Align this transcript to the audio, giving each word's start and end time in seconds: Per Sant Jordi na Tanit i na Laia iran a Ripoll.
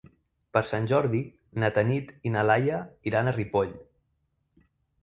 Per 0.55 0.61
Sant 0.69 0.87
Jordi 0.91 1.21
na 1.65 1.69
Tanit 1.75 2.11
i 2.31 2.35
na 2.39 2.47
Laia 2.49 2.81
iran 3.13 3.31
a 3.35 3.39
Ripoll. 3.39 3.79